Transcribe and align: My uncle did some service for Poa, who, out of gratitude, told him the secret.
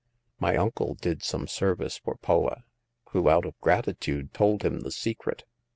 My 0.39 0.55
uncle 0.57 0.95
did 0.95 1.21
some 1.23 1.47
service 1.47 1.97
for 1.99 2.15
Poa, 2.15 2.63
who, 3.11 3.29
out 3.29 3.45
of 3.45 3.59
gratitude, 3.61 4.33
told 4.33 4.63
him 4.63 4.79
the 4.79 4.89
secret. 4.89 5.43